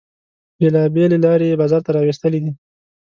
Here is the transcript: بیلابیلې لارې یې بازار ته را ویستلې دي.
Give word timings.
بیلابیلې 0.59 1.17
لارې 1.25 1.45
یې 1.49 1.59
بازار 1.61 1.81
ته 1.85 1.89
را 1.95 2.01
ویستلې 2.05 2.39
دي. 2.43 2.51